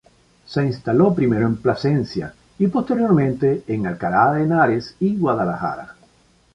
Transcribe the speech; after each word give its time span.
Se 0.47 0.65
instaló 0.65 1.13
primero 1.13 1.45
en 1.45 1.57
Plasencia 1.57 2.33
y 2.57 2.65
posteriormente 2.65 3.63
en 3.67 3.85
Alcalá 3.85 4.31
de 4.33 4.45
Henares 4.45 4.95
y 4.99 5.15
Guadalajara. 5.15 5.95